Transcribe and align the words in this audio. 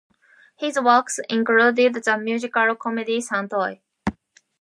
His 0.55 0.79
works 0.79 1.19
included 1.29 1.93
the 1.93 2.17
musical 2.17 2.73
comedy 2.73 3.21
San 3.21 3.47
Toy. 3.47 3.81